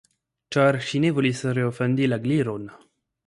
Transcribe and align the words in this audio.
Ĉar 0.55 0.77
ŝi 0.85 1.01
ne 1.03 1.11
volis 1.17 1.43
reofendi 1.59 2.09
la 2.13 2.21
Gliron. 2.27 2.69